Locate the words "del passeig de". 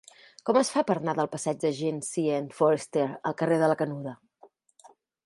1.19-1.71